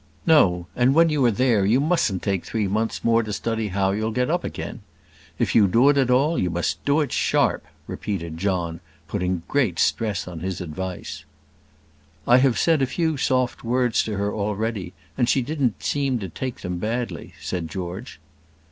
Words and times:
"No: 0.25 0.65
and 0.75 0.95
when 0.95 1.09
you 1.09 1.23
are 1.25 1.29
there 1.29 1.63
you 1.63 1.79
mustn't 1.79 2.23
take 2.23 2.43
three 2.43 2.67
months 2.67 3.03
more 3.03 3.21
to 3.21 3.31
study 3.31 3.67
how 3.67 3.91
you'll 3.91 4.09
get 4.09 4.31
up 4.31 4.43
again. 4.43 4.81
If 5.37 5.53
you 5.53 5.67
do 5.67 5.89
it 5.89 5.97
at 5.99 6.09
all, 6.09 6.39
you 6.39 6.49
must 6.49 6.83
do 6.85 7.01
it 7.01 7.11
sharp," 7.11 7.63
repeated 7.85 8.39
John, 8.39 8.79
putting 9.07 9.43
great 9.47 9.77
stress 9.77 10.27
on 10.27 10.39
his 10.39 10.59
advice. 10.59 11.23
"I 12.27 12.37
have 12.37 12.57
said 12.57 12.81
a 12.81 12.87
few 12.87 13.15
soft 13.15 13.63
words 13.63 14.01
to 14.05 14.17
her 14.17 14.33
already, 14.33 14.93
and 15.19 15.29
she 15.29 15.43
didn't 15.43 15.83
seem 15.83 16.17
to 16.17 16.29
take 16.29 16.61
them 16.61 16.79
badly," 16.79 17.35
said 17.39 17.69
George. 17.69 18.19